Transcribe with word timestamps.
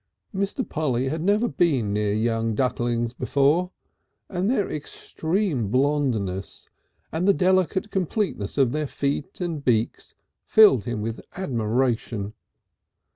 Mr. 0.33 0.67
Polly 0.67 1.09
had 1.09 1.21
never 1.21 1.47
been 1.47 1.93
near 1.93 2.11
young 2.11 2.55
ducklings 2.55 3.13
before, 3.13 3.69
and 4.29 4.49
their 4.49 4.67
extreme 4.67 5.67
blondness 5.69 6.67
and 7.11 7.27
the 7.27 7.35
delicate 7.35 7.91
completeness 7.91 8.57
of 8.57 8.71
their 8.71 8.87
feet 8.87 9.39
and 9.41 9.63
beaks 9.63 10.15
filled 10.43 10.85
him 10.85 11.03
with 11.03 11.21
admiration. 11.37 12.33